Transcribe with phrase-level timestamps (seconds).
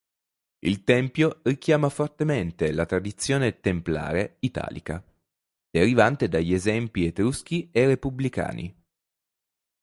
[0.61, 5.05] Il tempio richiama fortemente la tradizione templare italica,
[5.69, 8.75] derivante dagli esempi etruschi e repubblicani.